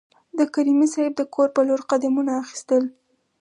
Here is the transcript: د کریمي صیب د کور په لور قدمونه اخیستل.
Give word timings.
د 0.37 0.39
کریمي 0.53 0.87
صیب 0.93 1.11
د 1.17 1.21
کور 1.33 1.47
په 1.55 1.61
لور 1.67 1.81
قدمونه 1.91 2.31
اخیستل. 2.43 2.83